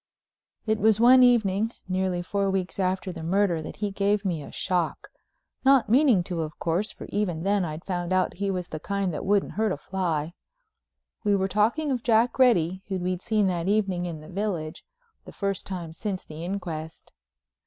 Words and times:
It 0.65 0.79
was 0.79 0.99
one 0.99 1.21
evening, 1.21 1.73
nearly 1.87 2.23
four 2.23 2.49
weeks 2.49 2.79
after 2.79 3.11
the 3.11 3.21
murder 3.21 3.61
that 3.61 3.75
he 3.75 3.91
gave 3.91 4.25
me 4.25 4.41
a 4.41 4.51
shock—not 4.51 5.89
meaning 5.89 6.23
to, 6.23 6.41
of 6.41 6.57
course, 6.57 6.91
for 6.91 7.05
even 7.11 7.43
then 7.43 7.63
I'd 7.63 7.85
found 7.85 8.11
out 8.11 8.37
he 8.37 8.49
was 8.49 8.69
the 8.69 8.79
kind 8.79 9.13
that 9.13 9.23
wouldn't 9.23 9.51
hurt 9.51 9.71
a 9.71 9.77
fly. 9.77 10.33
We 11.23 11.35
were 11.35 11.47
talking 11.47 11.91
of 11.91 12.01
Jack 12.01 12.39
Reddy, 12.39 12.81
who 12.87 12.97
we'd 12.97 13.21
seen 13.21 13.45
that 13.49 13.67
evening 13.67 14.07
in 14.07 14.21
the 14.21 14.27
village, 14.27 14.83
the 15.25 15.31
first 15.31 15.67
time 15.67 15.93
since 15.93 16.25
the 16.25 16.43
inquest. 16.43 17.13